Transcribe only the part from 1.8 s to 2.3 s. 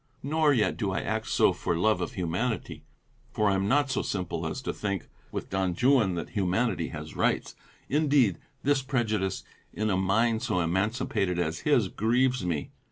of